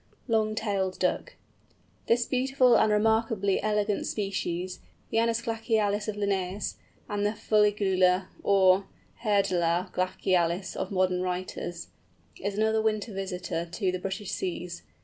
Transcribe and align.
LONG 0.27 0.55
TAILED 0.55 0.97
DUCK. 0.97 1.35
This 2.07 2.25
beautiful 2.25 2.75
and 2.75 2.91
remarkably 2.91 3.61
elegant 3.61 4.07
species, 4.07 4.79
the 5.11 5.19
Anas 5.19 5.43
glacialis 5.43 6.07
of 6.07 6.15
Linnæus, 6.15 6.73
and 7.07 7.23
the 7.23 7.33
Fuligula 7.33 8.25
or 8.41 8.85
Harelda 9.21 9.91
glacialis 9.93 10.75
of 10.75 10.89
modern 10.91 11.21
writers, 11.21 11.89
is 12.37 12.57
another 12.57 12.81
winter 12.81 13.13
visitor 13.13 13.63
to 13.73 13.91
the 13.91 13.99
British 13.99 14.31
seas. 14.31 14.81